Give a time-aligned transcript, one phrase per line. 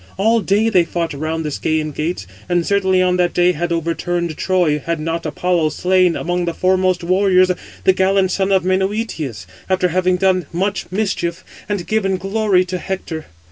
[0.17, 4.35] All day they fought round the Scæan gates, and certainly on that day had overturned
[4.35, 7.51] Troy, had not Apollo slain, among the foremost warriors,
[7.83, 13.27] the gallant son of Menœtius, after having done much mischief, and given glory to Hector.